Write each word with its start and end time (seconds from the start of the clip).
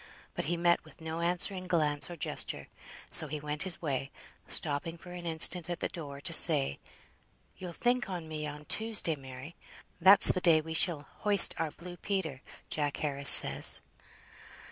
But 0.33 0.45
he 0.45 0.57
met 0.57 0.83
with 0.83 0.99
no 0.99 1.19
answering 1.21 1.67
glance 1.67 2.09
or 2.09 2.15
gesture, 2.15 2.69
so 3.11 3.27
he 3.27 3.39
went 3.39 3.61
his 3.61 3.83
way, 3.83 4.09
stopping 4.47 4.97
for 4.97 5.11
an 5.11 5.27
instant 5.27 5.69
at 5.69 5.79
the 5.79 5.89
door 5.89 6.19
to 6.21 6.33
say, 6.33 6.79
"You'll 7.57 7.71
think 7.71 8.09
on 8.09 8.27
me 8.27 8.47
on 8.47 8.65
Tuesday, 8.65 9.13
Mary. 9.15 9.55
That's 10.01 10.31
the 10.31 10.41
day 10.41 10.59
we 10.59 10.73
shall 10.73 11.07
hoist 11.19 11.53
our 11.59 11.69
blue 11.69 11.97
Peter, 11.97 12.41
Jack 12.67 12.97
Harris 12.97 13.29
says." 13.29 13.81